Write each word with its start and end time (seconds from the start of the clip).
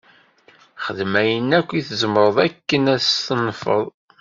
Xdem 0.83 1.13
ayen 1.21 1.49
akk 1.59 1.69
tzemreḍ 1.89 2.37
akken 2.47 2.83
ad 2.93 3.01
s-tanfeḍ. 3.03 3.83